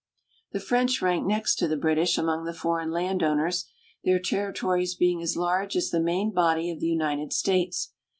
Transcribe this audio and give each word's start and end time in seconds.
The 0.51 0.59
French 0.59 0.99
rank 1.03 1.27
next 1.27 1.57
to 1.57 1.67
the 1.67 1.77
British 1.77 2.17
among 2.17 2.45
the 2.45 2.55
foreign 2.55 2.89
landowners, 2.89 3.69
their 4.03 4.17
territories 4.17 4.95
being 4.95 5.21
as 5.21 5.37
large 5.37 5.75
as 5.75 5.91
the 5.91 5.99
main 6.01 6.31
body 6.33 6.71
of 6.71 6.79
the 6.79 6.87
United 6.89 7.31
States. 7.33 7.91